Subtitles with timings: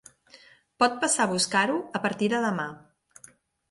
[0.85, 2.69] Pot passar a buscar-ho a partir de demà.